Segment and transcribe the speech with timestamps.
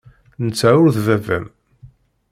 [0.45, 1.45] Netta ur d baba-m.